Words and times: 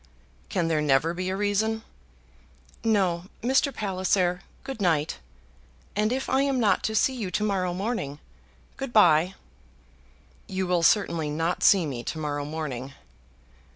"Can 0.49 0.67
there 0.67 0.81
never 0.81 1.13
be 1.13 1.29
a 1.29 1.35
reason?" 1.35 1.83
"No, 2.83 3.25
Mr. 3.43 3.71
Palliser. 3.71 4.41
Good 4.63 4.81
night; 4.81 5.19
and 5.95 6.11
if 6.11 6.27
I 6.27 6.41
am 6.41 6.59
not 6.59 6.81
to 6.85 6.95
see 6.95 7.13
you 7.13 7.29
to 7.29 7.43
morrow 7.43 7.71
morning, 7.71 8.17
good 8.77 8.91
bye." 8.93 9.35
"You 10.47 10.65
will 10.65 10.81
certainly 10.81 11.29
not 11.29 11.61
see 11.61 11.85
me 11.85 12.03
to 12.05 12.17
morrow 12.17 12.45
morning." 12.45 12.95